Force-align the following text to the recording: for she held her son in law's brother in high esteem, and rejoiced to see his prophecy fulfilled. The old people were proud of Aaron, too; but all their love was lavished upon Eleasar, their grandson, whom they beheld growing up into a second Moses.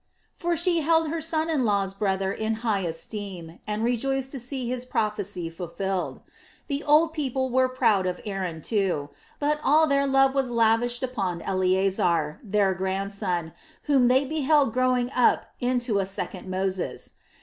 for 0.33 0.57
she 0.57 0.81
held 0.81 1.09
her 1.09 1.21
son 1.21 1.47
in 1.47 1.63
law's 1.63 1.93
brother 1.93 2.31
in 2.31 2.55
high 2.65 2.79
esteem, 2.79 3.59
and 3.67 3.83
rejoiced 3.83 4.31
to 4.31 4.39
see 4.39 4.67
his 4.67 4.83
prophecy 4.83 5.47
fulfilled. 5.47 6.21
The 6.65 6.83
old 6.83 7.13
people 7.13 7.51
were 7.51 7.69
proud 7.69 8.07
of 8.07 8.19
Aaron, 8.25 8.63
too; 8.63 9.09
but 9.39 9.59
all 9.63 9.85
their 9.85 10.07
love 10.07 10.33
was 10.33 10.49
lavished 10.49 11.03
upon 11.03 11.41
Eleasar, 11.43 12.39
their 12.43 12.73
grandson, 12.73 13.53
whom 13.83 14.07
they 14.07 14.25
beheld 14.25 14.73
growing 14.73 15.11
up 15.11 15.45
into 15.59 15.99
a 15.99 16.07
second 16.07 16.49
Moses. 16.49 17.13